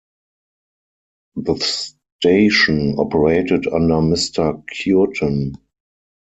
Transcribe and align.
The 1.35 1.57
station 1.57 2.95
operated 2.97 3.67
under 3.67 3.97
Mr. 3.97 4.63
Cureton. 4.65 5.53